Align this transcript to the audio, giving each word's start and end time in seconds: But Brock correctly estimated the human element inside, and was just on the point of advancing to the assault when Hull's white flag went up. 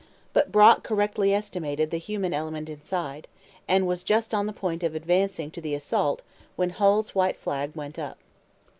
But 0.33 0.51
Brock 0.51 0.83
correctly 0.83 1.31
estimated 1.31 1.91
the 1.91 1.99
human 1.99 2.33
element 2.33 2.69
inside, 2.69 3.27
and 3.67 3.85
was 3.85 4.01
just 4.03 4.33
on 4.33 4.47
the 4.47 4.51
point 4.51 4.81
of 4.81 4.95
advancing 4.95 5.51
to 5.51 5.61
the 5.61 5.75
assault 5.75 6.23
when 6.55 6.71
Hull's 6.71 7.13
white 7.13 7.37
flag 7.37 7.75
went 7.75 7.99
up. 7.99 8.17